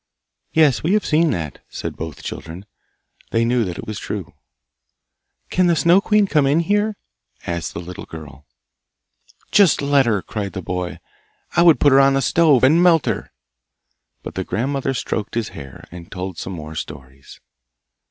[0.51, 2.65] 'Yes, we have seen that,' said both children;
[3.29, 4.33] they knew that it was true.
[5.51, 6.95] 'Can the Snow queen come in here?'
[7.45, 8.47] asked the little girl.
[9.51, 10.97] 'Just let her!' cried the boy,
[11.55, 13.31] 'I would put her on the stove, and melt her!'
[14.23, 17.39] But the grandmother stroked his hair, and told some more stories.